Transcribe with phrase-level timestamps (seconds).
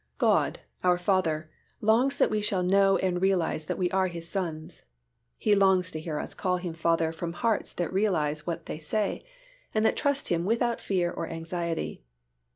[0.17, 4.81] God, our Father, longs that we shall know and realize that we are His sons.
[5.37, 9.23] He longs to hear us call Him Father from hearts that realize what they say,
[9.75, 12.01] and that trust Him without a fear or anxiety.